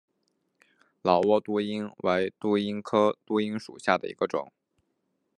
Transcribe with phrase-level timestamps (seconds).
[1.03, 4.51] 老挝杜英为杜英科杜英属下的一个种。